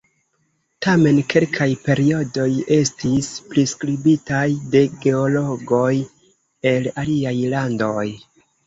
[0.85, 4.43] Tamen, kelkaj periodoj estis priskribitaj
[4.73, 5.95] de geologoj
[6.75, 8.07] el aliaj landoj.